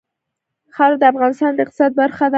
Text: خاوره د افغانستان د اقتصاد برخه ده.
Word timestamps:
خاوره 0.75 0.97
د 1.01 1.03
افغانستان 1.11 1.51
د 1.55 1.59
اقتصاد 1.65 1.91
برخه 2.01 2.25
ده. 2.27 2.29